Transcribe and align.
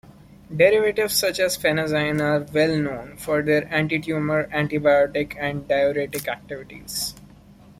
Derivatives 0.49 1.13
such 1.15 1.39
as 1.39 1.55
phenazine 1.59 2.19
are 2.21 2.51
well 2.51 2.75
known 2.75 3.17
for 3.17 3.43
their 3.43 3.67
antitumor, 3.67 4.49
antibiotic 4.49 5.35
and 5.39 5.67
diuretic 5.67 6.27
activities. 6.27 7.13